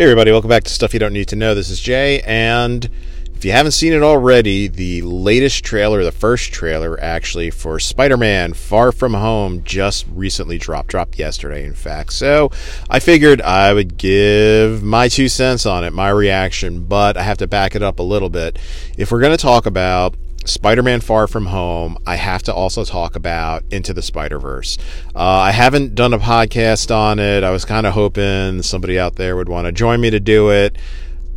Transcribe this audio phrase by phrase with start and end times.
[0.00, 1.54] Hey, everybody, welcome back to Stuff You Don't Need to Know.
[1.54, 2.88] This is Jay, and
[3.34, 8.16] if you haven't seen it already, the latest trailer, the first trailer actually, for Spider
[8.16, 10.88] Man Far From Home just recently dropped.
[10.88, 12.14] Dropped yesterday, in fact.
[12.14, 12.50] So
[12.88, 17.36] I figured I would give my two cents on it, my reaction, but I have
[17.36, 18.58] to back it up a little bit.
[18.96, 20.14] If we're going to talk about
[20.46, 24.78] Spider Man Far From Home, I have to also talk about Into the Spider Verse.
[25.14, 27.44] Uh, I haven't done a podcast on it.
[27.44, 30.50] I was kind of hoping somebody out there would want to join me to do
[30.50, 30.76] it.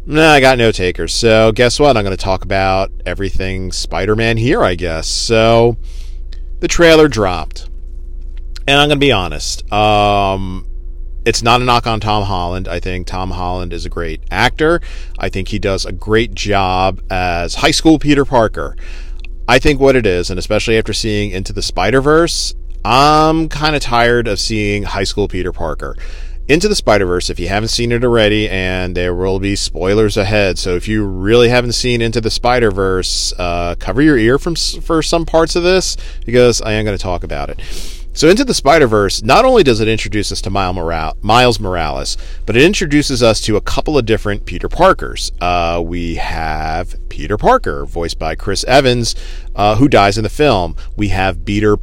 [0.05, 1.13] Nah, I got no takers.
[1.13, 1.96] So, guess what?
[1.96, 5.08] I'm going to talk about everything Spider Man here, I guess.
[5.08, 5.77] So,
[6.60, 7.70] the trailer dropped.
[8.68, 9.72] And I'm going to be honest.
[9.72, 10.66] Um,
[11.26, 12.68] it's not a knock on Tom Holland.
[12.68, 14.82] I think Tom Holland is a great actor.
[15.18, 18.76] I think he does a great job as high school Peter Parker.
[19.48, 23.76] I think what it is, and especially after seeing Into the Spider Verse, I'm kind
[23.76, 25.98] of tired of seeing high school Peter Parker.
[26.48, 30.18] Into the Spider Verse, if you haven't seen it already, and there will be spoilers
[30.18, 30.58] ahead.
[30.58, 34.55] So if you really haven't seen Into the Spider Verse, uh, cover your ear from
[34.55, 37.60] for some parts of this because I am going to talk about it.
[38.16, 42.56] So, Into the Spider Verse, not only does it introduce us to Miles Morales, but
[42.56, 45.32] it introduces us to a couple of different Peter Parkers.
[45.42, 49.16] Uh, we have Peter Parker, voiced by Chris Evans,
[49.56, 50.76] uh, who dies in the film.
[50.96, 51.78] We have Peter.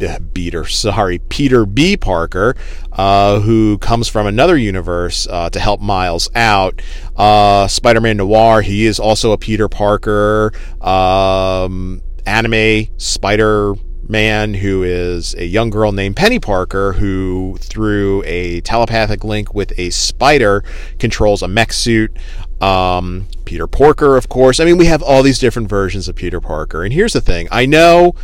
[0.00, 1.96] Uh, Peter, sorry, Peter B.
[1.96, 2.54] Parker,
[2.92, 6.80] uh, who comes from another universe uh, to help Miles out.
[7.16, 10.52] Uh, Spider Man Noir, he is also a Peter Parker.
[10.80, 13.74] Um, anime Spider
[14.08, 19.72] man who is a young girl named Penny Parker who, through a telepathic link with
[19.78, 20.64] a spider,
[20.98, 22.16] controls a mech suit.
[22.60, 24.58] Um, Peter Parker, of course.
[24.58, 26.82] I mean, we have all these different versions of Peter Parker.
[26.82, 28.14] And here's the thing I know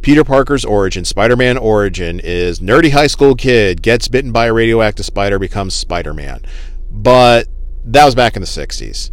[0.00, 4.52] Peter Parker's origin, Spider Man origin, is nerdy high school kid, gets bitten by a
[4.52, 6.42] radioactive spider, becomes Spider Man.
[6.90, 7.48] But
[7.84, 9.10] that was back in the 60s.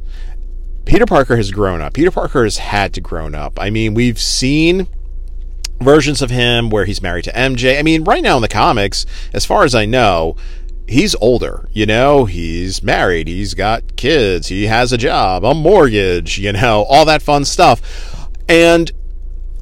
[0.86, 1.94] Peter Parker has grown up.
[1.94, 3.60] Peter Parker has had to grown up.
[3.60, 4.88] I mean, we've seen
[5.80, 7.80] versions of him where he's married to MJ.
[7.80, 10.36] I mean, right now in the comics, as far as I know,
[10.88, 16.40] he's older, you know, he's married, he's got kids, he has a job, a mortgage,
[16.40, 18.28] you know, all that fun stuff.
[18.48, 18.92] And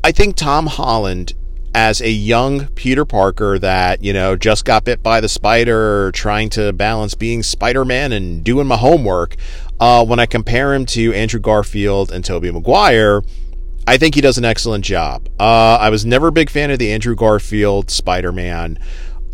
[0.03, 1.33] I think Tom Holland
[1.75, 6.49] as a young Peter Parker that, you know, just got bit by the spider, trying
[6.49, 9.35] to balance being Spider Man and doing my homework,
[9.79, 13.21] uh, when I compare him to Andrew Garfield and Tobey Maguire,
[13.87, 15.29] I think he does an excellent job.
[15.39, 18.77] Uh, I was never a big fan of the Andrew Garfield Spider Man.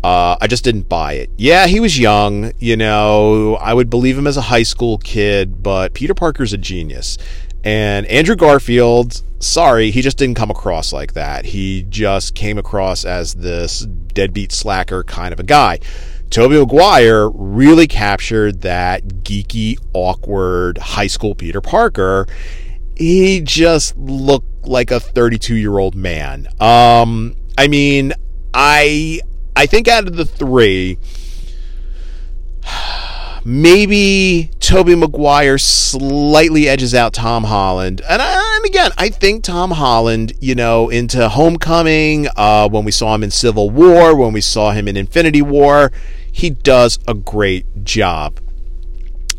[0.04, 1.30] Uh, I just didn't buy it.
[1.36, 5.62] Yeah, he was young, you know, I would believe him as a high school kid,
[5.62, 7.18] but Peter Parker's a genius.
[7.64, 11.46] And Andrew Garfield, sorry, he just didn't come across like that.
[11.46, 15.80] He just came across as this deadbeat slacker kind of a guy.
[16.30, 22.26] Tobey Maguire really captured that geeky, awkward high school Peter Parker
[22.96, 26.48] he just looked like a 32 year old man.
[26.60, 28.12] Um, I mean,
[28.52, 29.20] I
[29.56, 30.98] I think out of the three,
[33.44, 38.00] maybe Tobey Maguire slightly edges out Tom Holland.
[38.08, 42.90] And, I, and again, I think Tom Holland, you know, into Homecoming, uh, when we
[42.90, 45.92] saw him in Civil War, when we saw him in Infinity War,
[46.32, 48.40] he does a great job.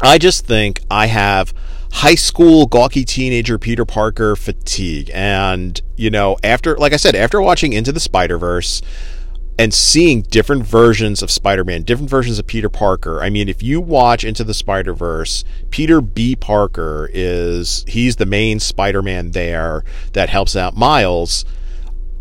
[0.01, 1.53] I just think I have
[1.95, 5.09] high school gawky teenager Peter Parker fatigue.
[5.13, 8.81] And, you know, after, like I said, after watching Into the Spider Verse
[9.57, 13.63] and seeing different versions of Spider Man, different versions of Peter Parker, I mean, if
[13.63, 16.35] you watch Into the Spider Verse, Peter B.
[16.35, 21.45] Parker is, he's the main Spider Man there that helps out Miles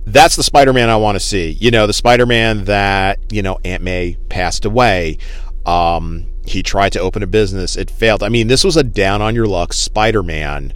[0.06, 1.52] that's the Spider-Man I want to see.
[1.52, 5.16] You know, the Spider-Man that, you know, Aunt May passed away.
[5.64, 8.22] Um, he tried to open a business, it failed.
[8.22, 10.72] I mean, this was a down on your luck Spider Man,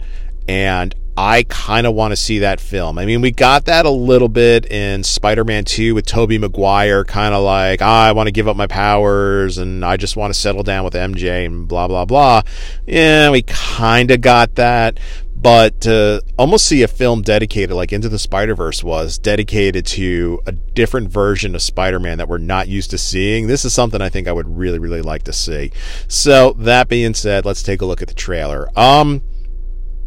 [0.47, 2.97] and I kind of want to see that film.
[2.97, 7.03] I mean, we got that a little bit in Spider Man 2 with Tobey Maguire,
[7.03, 10.33] kind of like, ah, I want to give up my powers and I just want
[10.33, 12.43] to settle down with MJ and blah, blah, blah.
[12.87, 14.97] Yeah, we kind of got that
[15.41, 20.51] but to almost see a film dedicated like into the spider-verse was dedicated to a
[20.51, 24.27] different version of spider-man that we're not used to seeing this is something i think
[24.27, 25.71] i would really really like to see.
[26.07, 28.67] So that being said let's take a look at the trailer.
[28.77, 29.21] Um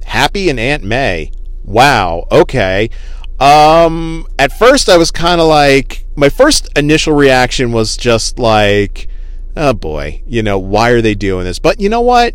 [0.05, 1.32] happy and aunt may.
[1.64, 2.90] Wow okay.
[3.40, 9.08] Um at first i was kind of like my first initial reaction was just like
[9.56, 11.58] oh boy you know why are they doing this?
[11.58, 12.35] But you know what?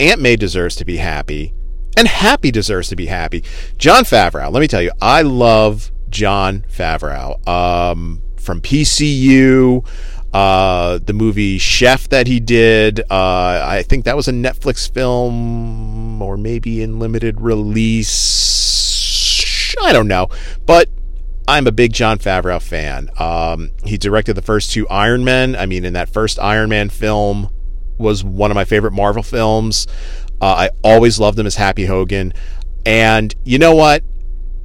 [0.00, 1.52] Aunt may deserves to be happy
[1.96, 3.42] and Happy deserves to be happy.
[3.78, 9.86] Jon Favreau, let me tell you, I love Jon Favreau um, from PCU.
[10.32, 16.22] Uh, the movie Chef that he did, uh, I think that was a Netflix film
[16.22, 18.14] or maybe in limited release.
[19.82, 20.28] I don't know.
[20.66, 20.88] But
[21.48, 23.10] I'm a big Jon Favreau fan.
[23.18, 25.56] Um, he directed the first two Iron Men.
[25.56, 27.50] I mean, in that first Iron Man film
[27.98, 29.86] was one of my favorite Marvel films.
[30.40, 32.32] Uh, I always loved him as Happy Hogan.
[32.86, 34.02] And you know what?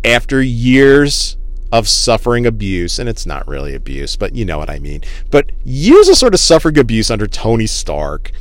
[0.04, 1.38] After years
[1.72, 5.02] of suffering abuse, and it's not really abuse, but you know what I mean.
[5.32, 8.32] But years of sort of suffering abuse under Tony Stark.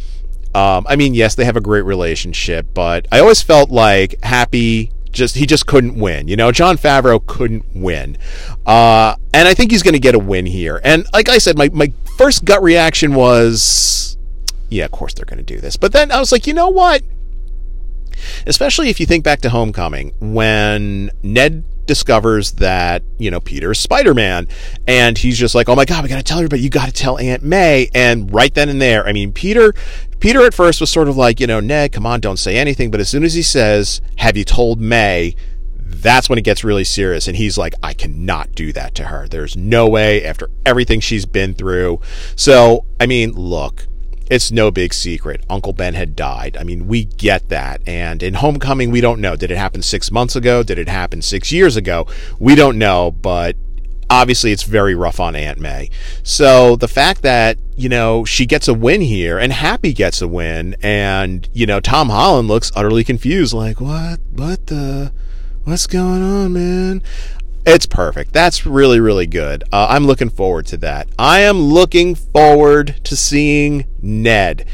[0.55, 4.93] Um, I mean, yes, they have a great relationship, but I always felt like Happy
[5.11, 6.29] just he just couldn't win.
[6.29, 8.19] You know, Jon Favreau couldn't win,
[8.67, 10.81] uh, and I think he's going to get a win here.
[10.85, 14.17] And like I said, my my first gut reaction was,
[14.69, 15.77] yeah, of course they're going to do this.
[15.77, 17.03] But then I was like, you know what?
[18.47, 23.79] Especially if you think back to Homecoming, when Ned discovers that you know Peter is
[23.79, 24.49] Spider-Man,
[24.87, 26.63] and he's just like, "Oh my God, we got to tell everybody.
[26.63, 29.75] You got to tell Aunt May." And right then and there, I mean, Peter,
[30.21, 32.91] Peter at first was sort of like, you know, Ned, come on, don't say anything.
[32.91, 35.35] But as soon as he says, "Have you told May?"
[35.87, 39.29] That's when it gets really serious, and he's like, "I cannot do that to her.
[39.29, 42.01] There's no way after everything she's been through."
[42.37, 43.87] So, I mean, look
[44.35, 45.45] it's no big secret.
[45.49, 46.57] Uncle Ben had died.
[46.59, 47.81] I mean, we get that.
[47.87, 49.37] And in Homecoming, we don't know.
[49.37, 50.63] Did it happen six months ago?
[50.63, 52.07] Did it happen six years ago?
[52.39, 53.57] We don't know, but
[54.11, 55.89] obviously it's very rough on Aunt May.
[56.23, 60.29] So the fact that, you know, she gets a win here and Happy gets a
[60.29, 65.13] win and, you know, Tom Holland looks utterly confused, like, what, what the,
[65.65, 67.03] what's going on, man?
[67.67, 68.33] It's perfect.
[68.33, 69.65] That's really, really good.
[69.73, 71.09] Uh, I'm looking forward to that.
[71.19, 74.67] I am looking forward to seeing Ned.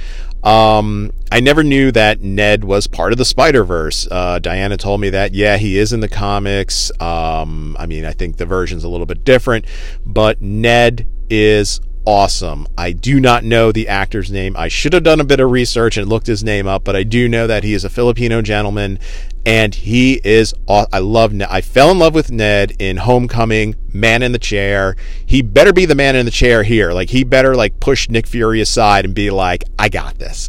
[0.43, 4.09] Um, I never knew that Ned was part of the Spider Verse.
[4.11, 5.35] Uh, Diana told me that.
[5.35, 6.91] Yeah, he is in the comics.
[7.01, 9.67] Um, I mean, I think the version's a little bit different,
[10.05, 12.67] but Ned is awesome.
[12.77, 14.57] I do not know the actor's name.
[14.57, 17.03] I should have done a bit of research and looked his name up, but I
[17.03, 18.99] do know that he is a Filipino gentleman
[19.47, 21.49] and he is I love Ned.
[21.51, 24.97] I fell in love with Ned in Homecoming, Man in the Chair.
[25.25, 26.93] He better be the man in the chair here.
[26.93, 30.49] Like he better like push Nick Fury aside and be like, "I got this."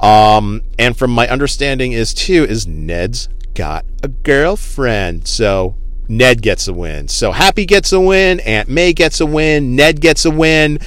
[0.00, 5.28] Um, and from my understanding is too is Ned's got a girlfriend.
[5.28, 5.74] So
[6.10, 7.08] Ned gets a win.
[7.08, 10.80] So Happy gets a win, Aunt May gets a win, Ned gets a win.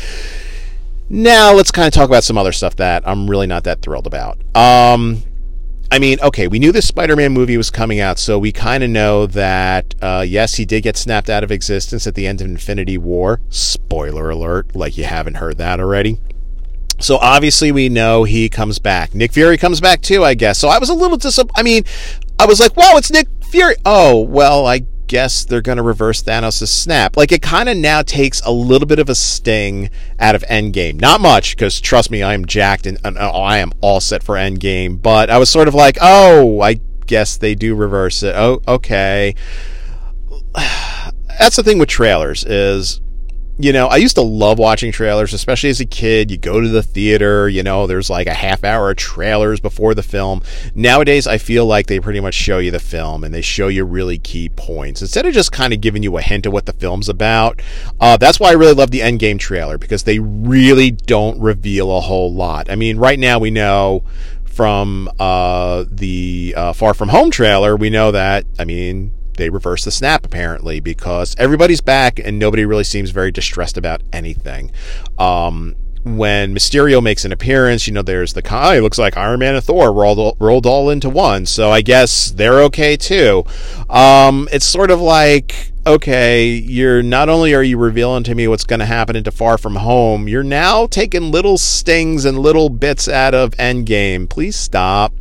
[1.10, 4.06] Now let's kind of talk about some other stuff that I'm really not that thrilled
[4.06, 4.38] about.
[4.56, 5.24] Um,
[5.90, 8.84] I mean, okay, we knew this Spider Man movie was coming out, so we kind
[8.84, 12.42] of know that, uh, yes, he did get snapped out of existence at the end
[12.42, 13.40] of Infinity War.
[13.50, 16.20] Spoiler alert, like you haven't heard that already.
[17.00, 19.14] So obviously we know he comes back.
[19.16, 20.58] Nick Fury comes back too, I guess.
[20.58, 21.60] So I was a little disappointed.
[21.60, 21.84] I mean,
[22.40, 23.76] I was like, whoa, it's Nick Fury.
[23.86, 27.16] Oh, well, I guess they're going to reverse Thanos' snap.
[27.16, 31.00] Like it kind of now takes a little bit of a sting out of Endgame.
[31.00, 34.24] Not much, because trust me, I am jacked and, and oh, I am all set
[34.24, 35.00] for Endgame.
[35.00, 38.34] But I was sort of like, oh, I guess they do reverse it.
[38.36, 39.36] Oh, okay.
[40.56, 43.00] That's the thing with trailers is
[43.58, 46.32] you know, I used to love watching trailers, especially as a kid.
[46.32, 49.94] You go to the theater, you know, there's like a half hour of trailers before
[49.94, 50.42] the film.
[50.74, 53.86] Nowadays, I feel like they pretty much show you the film and they show you
[53.86, 56.74] really key points instead of just kind of giving you a hint of what the
[56.74, 57.62] film's about.
[58.00, 62.02] Uh, that's why I really love the Endgame trailer because they really don't reveal a
[62.02, 62.72] whole lot.
[62.72, 64.04] I mean, right now we know
[64.46, 69.86] from uh, the uh, Far From Home trailer, we know that, I mean, they reverse
[69.86, 74.72] the snap apparently because everybody's back and nobody really seems very distressed about anything.
[75.18, 79.40] Um, when Mysterio makes an appearance, you know, there's the oh, it looks like Iron
[79.40, 81.46] Man and Thor rolled rolled all into one.
[81.46, 83.46] So I guess they're okay too.
[83.90, 88.64] Um, it's sort of like okay, you're not only are you revealing to me what's
[88.64, 93.08] going to happen into Far From Home, you're now taking little stings and little bits
[93.08, 94.30] out of Endgame.
[94.30, 95.14] Please stop.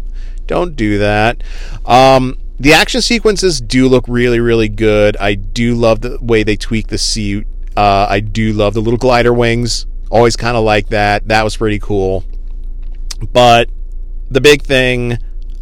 [0.47, 1.43] Don't do that.
[1.85, 5.17] Um, the action sequences do look really, really good.
[5.17, 7.45] I do love the way they tweak the suit.
[7.77, 9.85] Uh, I do love the little glider wings.
[10.13, 11.27] Always kind of like that.
[11.27, 12.23] That was pretty cool.
[13.33, 13.69] But
[14.31, 15.19] the big thing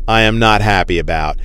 [0.07, 1.39] I am not happy about.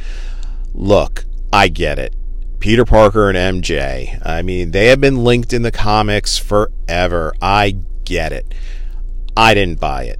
[0.74, 2.14] Look, I get it.
[2.60, 4.20] Peter Parker and MJ.
[4.26, 7.34] I mean, they have been linked in the comics forever.
[7.42, 8.54] I get it.
[9.38, 10.20] I didn't buy it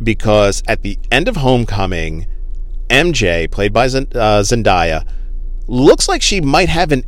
[0.00, 2.28] because at the end of Homecoming,
[2.88, 5.06] MJ, played by uh, Zendaya,
[5.66, 7.04] looks like she might have an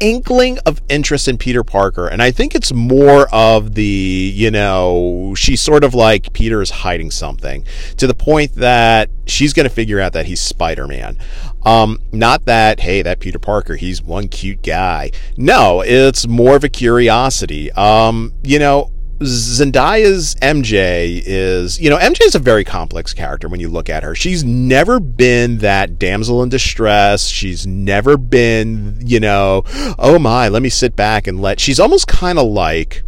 [0.00, 2.08] inkling of interest in Peter Parker.
[2.08, 6.70] And I think it's more of the, you know, she's sort of like Peter is
[6.70, 7.64] hiding something
[7.98, 11.18] to the point that she's going to figure out that he's Spider Man.
[11.64, 15.10] Um, not that, hey, that Peter Parker, he's one cute guy.
[15.36, 17.70] No, it's more of a curiosity.
[17.72, 23.60] Um, you know, Zendaya's MJ is, you know, MJ is a very complex character when
[23.60, 24.14] you look at her.
[24.14, 27.26] She's never been that damsel in distress.
[27.26, 29.64] She's never been, you know,
[29.98, 31.60] oh my, let me sit back and let.
[31.60, 33.02] She's almost kind of like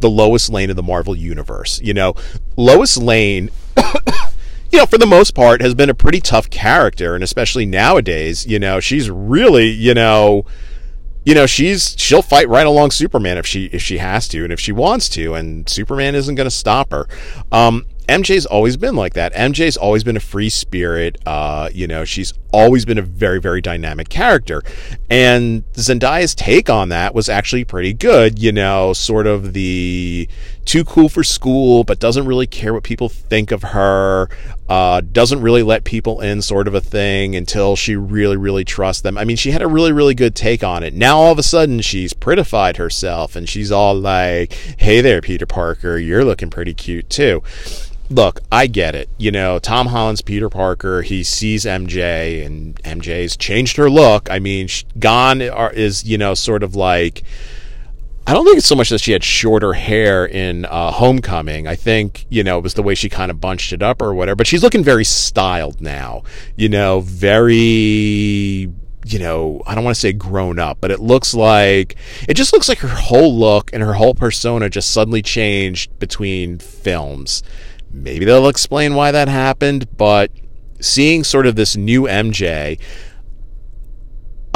[0.00, 1.80] the Lois Lane of the Marvel Universe.
[1.82, 2.14] You know,
[2.56, 3.50] Lois Lane.
[4.70, 8.46] you know, for the most part, has been a pretty tough character, and especially nowadays,
[8.46, 10.44] you know, she's really, you know,
[11.26, 14.52] you know she's she'll fight right along Superman if she if she has to and
[14.52, 17.06] if she wants to and Superman isn't going to stop her.
[17.52, 19.34] Um, MJ's always been like that.
[19.34, 21.18] MJ's always been a free spirit.
[21.26, 24.62] Uh, you know, she's always been a very, very dynamic character.
[25.10, 28.38] And Zendaya's take on that was actually pretty good.
[28.38, 30.28] You know, sort of the
[30.66, 34.28] too cool for school, but doesn't really care what people think of her.
[34.68, 39.02] Uh, doesn't really let people in, sort of a thing, until she really, really trusts
[39.02, 39.16] them.
[39.16, 40.92] I mean, she had a really, really good take on it.
[40.92, 45.46] Now all of a sudden, she's prettified herself, and she's all like, "Hey there, Peter
[45.46, 47.42] Parker, you're looking pretty cute too."
[48.10, 49.08] look, I get it.
[49.18, 51.02] You know, Tom Holland's Peter Parker.
[51.02, 54.30] He sees MJ, and MJ's changed her look.
[54.30, 54.68] I mean,
[54.98, 57.22] gone is you know sort of like.
[58.28, 61.68] I don't think it's so much that she had shorter hair in uh, Homecoming.
[61.68, 64.14] I think you know it was the way she kind of bunched it up or
[64.14, 64.36] whatever.
[64.36, 66.24] But she's looking very styled now.
[66.56, 68.68] You know, very
[69.06, 71.94] you know, I don't want to say grown up, but it looks like
[72.28, 76.58] it just looks like her whole look and her whole persona just suddenly changed between
[76.58, 77.44] films.
[77.92, 80.32] Maybe they'll explain why that happened, but
[80.80, 82.80] seeing sort of this new MJ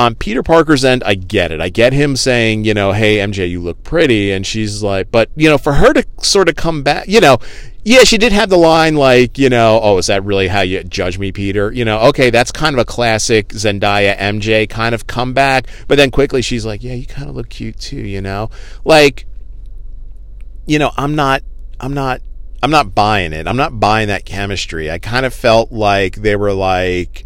[0.00, 1.60] on Peter Parker's end, I get it.
[1.60, 4.32] I get him saying, you know, hey, MJ, you look pretty.
[4.32, 7.36] And she's like, but, you know, for her to sort of come back, you know,
[7.84, 10.82] yeah, she did have the line like, you know, oh, is that really how you
[10.84, 11.70] judge me, Peter?
[11.70, 15.66] You know, okay, that's kind of a classic Zendaya MJ kind of comeback.
[15.86, 18.48] But then quickly she's like, yeah, you kind of look cute too, you know?
[18.84, 19.26] Like,
[20.66, 21.42] you know, I'm not,
[21.78, 22.22] I'm not
[22.62, 23.46] I'm not buying it.
[23.46, 24.90] I'm not buying that chemistry.
[24.90, 27.24] I kind of felt like they were like,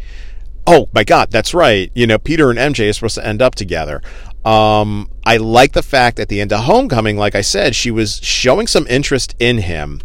[0.67, 1.91] oh my God, that's right.
[1.95, 4.03] You know, Peter and MJ are supposed to end up together.
[4.45, 8.21] Um, I like the fact at the end of Homecoming, like I said, she was
[8.23, 10.03] showing some interest in him.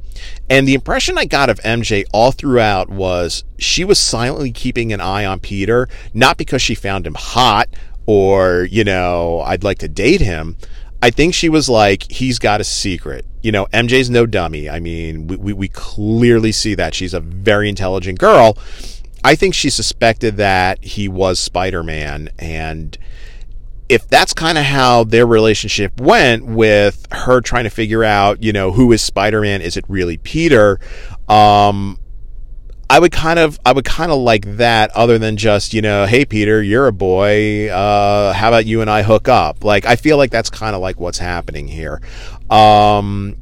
[0.49, 5.01] And the impression I got of MJ all throughout was she was silently keeping an
[5.01, 7.69] eye on Peter, not because she found him hot
[8.05, 10.57] or, you know, I'd like to date him,
[11.01, 13.25] I think she was like, he's got a secret.
[13.41, 14.69] You know, MJ's no dummy.
[14.69, 16.93] I mean, we, we, we clearly see that.
[16.93, 18.57] She's a very intelligent girl.
[19.23, 22.29] I think she suspected that he was Spider Man.
[22.39, 22.97] And
[23.89, 28.53] if that's kind of how their relationship went with her trying to figure out, you
[28.53, 29.61] know, who is Spider Man?
[29.61, 30.79] Is it really Peter?
[31.27, 31.99] Um,
[32.89, 36.05] I would kind of I would kind of like that other than just, you know,
[36.05, 37.69] hey Peter, you're a boy.
[37.69, 39.63] Uh, how about you and I hook up?
[39.63, 42.01] Like I feel like that's kind of like what's happening here.
[42.49, 43.35] Um,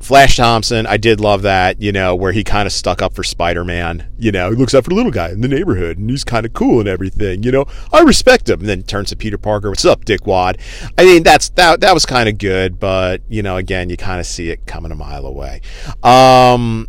[0.00, 3.22] Flash Thompson, I did love that, you know, where he kind of stuck up for
[3.22, 4.10] Spider Man.
[4.18, 6.46] You know, he looks out for the little guy in the neighborhood and he's kind
[6.46, 7.42] of cool and everything.
[7.42, 8.60] You know, I respect him.
[8.60, 10.58] And then turns to Peter Parker, what's up, dickwad?
[10.96, 14.20] I mean, that's that that was kind of good, but, you know, again, you kind
[14.20, 15.60] of see it coming a mile away.
[16.02, 16.88] Um,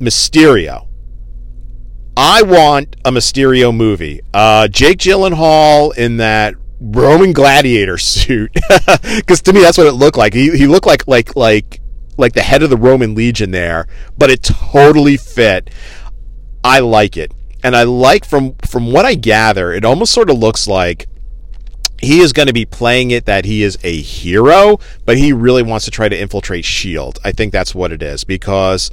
[0.00, 0.88] Mysterio.
[2.16, 4.20] I want a Mysterio movie.
[4.34, 8.52] Uh, Jake Gyllenhaal in that Roman gladiator suit,
[9.16, 10.34] because to me that's what it looked like.
[10.34, 11.79] He he looked like like like
[12.16, 13.86] like the head of the Roman legion there,
[14.18, 15.70] but it totally fit.
[16.62, 20.38] I like it, and I like from from what I gather, it almost sort of
[20.38, 21.06] looks like
[22.00, 25.62] he is going to be playing it that he is a hero, but he really
[25.62, 27.18] wants to try to infiltrate Shield.
[27.24, 28.90] I think that's what it is because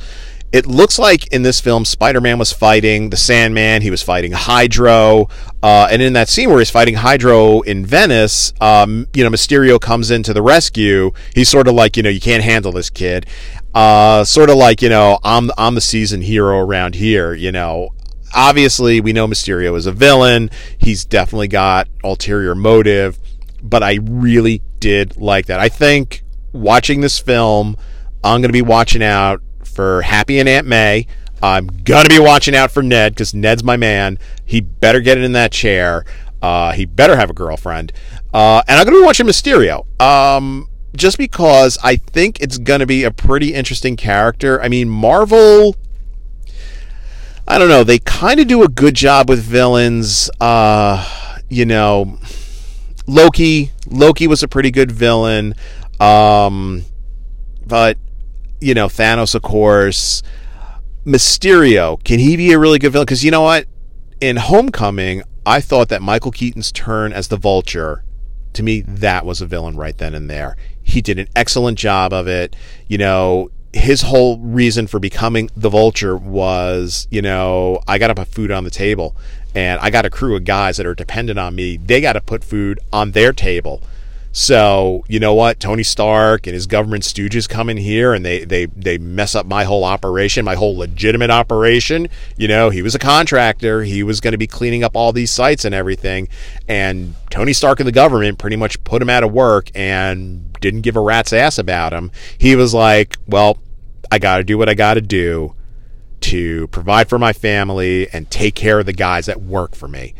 [0.51, 4.31] it looks like in this film, Spider Man was fighting the Sandman, he was fighting
[4.31, 5.27] Hydro,
[5.61, 9.79] uh, and in that scene where he's fighting Hydro in Venice, um, you know, Mysterio
[9.79, 11.11] comes into the rescue.
[11.35, 13.25] He's sort of like, you know, you can't handle this kid.
[13.73, 17.89] Uh, sort of like, you know, I'm I'm the season hero around here, you know.
[18.33, 20.49] Obviously, we know Mysterio is a villain.
[20.77, 23.19] He's definitely got ulterior motive,
[23.61, 25.59] but I really did like that.
[25.59, 26.23] I think
[26.53, 27.77] watching this film,
[28.23, 29.41] I'm going to be watching out
[29.77, 31.05] for Happy and Aunt May.
[31.41, 34.17] I'm gonna be watching out for Ned because Ned's my man.
[34.43, 36.03] He better get in that chair.
[36.41, 37.93] Uh, he better have a girlfriend.
[38.33, 39.85] Uh, and I'm gonna be watching Mysterio.
[40.01, 44.59] Um, just because I think it's gonna be a pretty interesting character.
[44.59, 45.75] I mean, Marvel.
[47.47, 47.83] I don't know.
[47.83, 50.27] They kind of do a good job with villains.
[50.41, 51.07] Uh,
[51.49, 52.17] you know,
[53.05, 53.71] Loki.
[53.85, 55.53] Loki was a pretty good villain.
[55.99, 56.83] Um,
[57.67, 57.97] but
[58.59, 60.23] you know, Thanos, of course.
[61.05, 63.05] Mysterio, can he be a really good villain?
[63.05, 63.65] Because you know what?
[64.19, 68.03] In Homecoming, I thought that Michael Keaton's turn as the Vulture,
[68.53, 68.95] to me, mm-hmm.
[68.95, 70.57] that was a villain right then and there.
[70.81, 72.55] He did an excellent job of it.
[72.87, 78.15] You know, his whole reason for becoming the vulture was, you know, I got to
[78.15, 79.15] put food on the table
[79.55, 81.77] and I got a crew of guys that are dependent on me.
[81.77, 83.81] They got to put food on their table.
[84.39, 85.59] So you know what?
[85.59, 89.47] Tony Stark and his government stooges come in here and they they they mess up
[89.47, 92.07] my whole operation, my whole legitimate operation.
[92.37, 93.81] You know, he was a contractor.
[93.81, 96.27] He was going to be cleaning up all these sites and everything.
[96.67, 100.81] And Tony Stark and the government pretty much put him out of work and didn't
[100.81, 102.11] give a rat's ass about him.
[102.37, 103.57] He was like, "Well,
[104.11, 105.55] I got to do what I got to do."
[106.19, 110.15] to provide for my family and take care of the guys that work for me.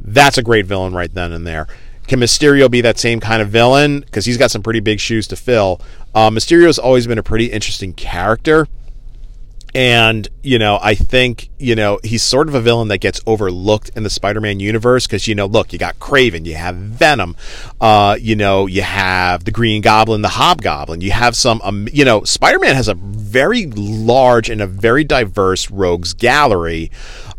[0.00, 1.68] That's a great villain right then and there.
[2.08, 4.00] Can Mysterio be that same kind of villain?
[4.00, 5.80] Because he's got some pretty big shoes to fill.
[6.14, 8.66] Uh, Mysterio's always been a pretty interesting character.
[9.74, 13.90] And, you know, I think, you know, he's sort of a villain that gets overlooked
[13.94, 17.36] in the Spider Man universe because, you know, look, you got Kraven, you have Venom,
[17.78, 22.04] uh, you know, you have the Green Goblin, the Hobgoblin, you have some, um, you
[22.04, 26.90] know, Spider Man has a very large and a very diverse rogues gallery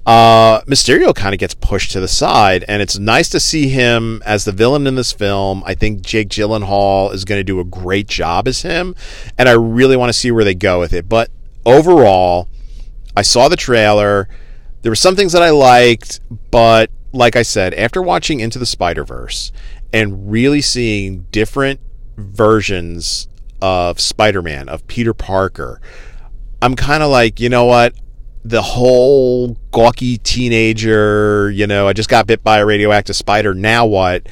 [0.06, 4.22] uh, Mysterio kind of gets pushed to the side, and it's nice to see him
[4.26, 5.64] as the villain in this film.
[5.66, 8.96] I think Jake Gyllenhaal is going to do a great job as him,
[9.38, 11.08] and I really want to see where they go with it.
[11.08, 11.30] But
[11.66, 12.50] overall,
[13.16, 14.28] I saw the trailer.
[14.82, 18.66] There were some things that I liked, but like I said, after watching Into the
[18.66, 19.52] Spider Verse
[19.92, 21.80] and really seeing different
[22.18, 23.28] versions
[23.62, 25.82] of Spider Man, of Peter Parker,
[26.62, 27.94] I'm kind of like, you know what?
[28.44, 33.54] The whole gawky teenager, you know, I just got bit by a radioactive spider.
[33.54, 34.28] Now what?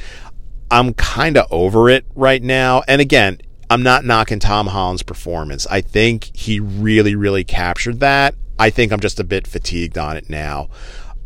[0.72, 2.84] I'm kind of over it right now.
[2.88, 5.68] And again, I'm not knocking Tom Holland's performance.
[5.68, 8.36] I think he really, really captured that.
[8.60, 10.70] I think I'm just a bit fatigued on it now.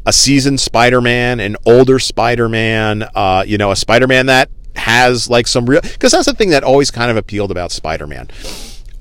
[0.06, 4.50] A seasoned Spider Man, an older Spider Man, uh, you know, a Spider Man that
[4.76, 5.82] has like some real.
[5.82, 8.28] Because that's the thing that always kind of appealed about Spider Man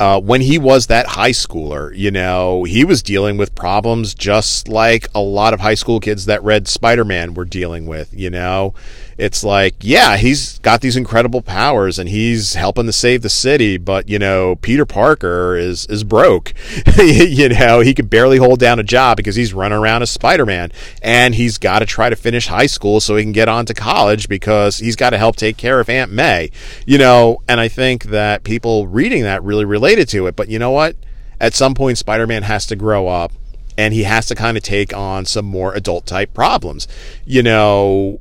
[0.00, 4.66] uh, when he was that high schooler, you know, he was dealing with problems just
[4.66, 8.30] like a lot of high school kids that read Spider Man were dealing with, you
[8.30, 8.75] know
[9.21, 13.76] it's like, yeah, he's got these incredible powers and he's helping to save the city,
[13.76, 16.54] but you know, Peter Parker is is broke.
[16.99, 20.73] you know, he can barely hold down a job because he's running around as Spider-Man
[21.02, 23.75] and he's got to try to finish high school so he can get on to
[23.75, 26.50] college because he's got to help take care of Aunt May.
[26.87, 30.59] You know, and I think that people reading that really related to it, but you
[30.59, 30.97] know what?
[31.39, 33.33] At some point Spider-Man has to grow up
[33.76, 36.89] and he has to kind of take on some more adult type problems.
[37.26, 38.21] You know,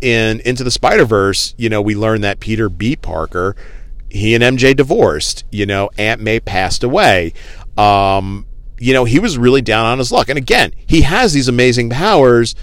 [0.00, 2.96] in Into the Spider Verse, you know, we learn that Peter B.
[2.96, 3.56] Parker,
[4.08, 5.44] he and MJ divorced.
[5.50, 7.32] You know, Aunt May passed away.
[7.76, 8.46] Um,
[8.78, 10.28] you know, he was really down on his luck.
[10.28, 12.54] And again, he has these amazing powers,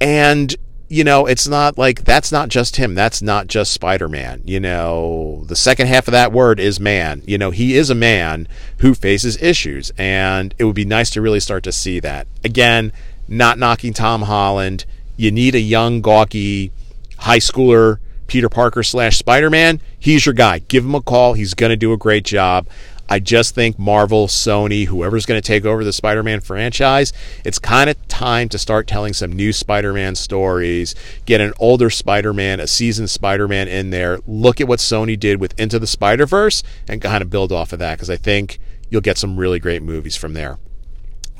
[0.00, 0.54] and
[0.88, 2.94] you know, it's not like that's not just him.
[2.94, 4.42] That's not just Spider Man.
[4.44, 7.22] You know, the second half of that word is man.
[7.26, 8.48] You know, he is a man
[8.78, 12.26] who faces issues, and it would be nice to really start to see that.
[12.44, 12.92] Again,
[13.28, 14.84] not knocking Tom Holland
[15.16, 16.72] you need a young, gawky
[17.18, 20.60] high schooler Peter Parker slash Spider Man, he's your guy.
[20.60, 21.34] Give him a call.
[21.34, 22.66] He's going to do a great job.
[23.08, 27.12] I just think Marvel, Sony, whoever's going to take over the Spider Man franchise,
[27.44, 30.94] it's kind of time to start telling some new Spider Man stories.
[31.26, 34.20] Get an older Spider Man, a seasoned Spider Man in there.
[34.26, 37.72] Look at what Sony did with Into the Spider Verse and kind of build off
[37.74, 40.58] of that because I think you'll get some really great movies from there.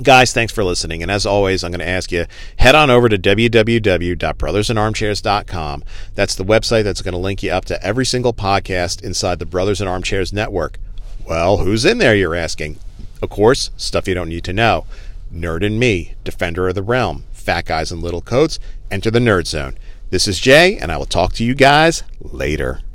[0.03, 1.01] Guys, thanks for listening.
[1.01, 2.25] And as always, I'm going to ask you
[2.57, 5.83] head on over to www.brothersinarmchairs.com.
[6.15, 9.45] That's the website that's going to link you up to every single podcast inside the
[9.45, 10.79] Brothers in Armchairs network.
[11.25, 12.77] Well, who's in there, you're asking?
[13.21, 14.85] Of course, stuff you don't need to know.
[15.33, 18.59] Nerd and me, Defender of the Realm, Fat Guys in Little Coats,
[18.91, 19.77] enter the Nerd Zone.
[20.09, 22.81] This is Jay, and I will talk to you guys later.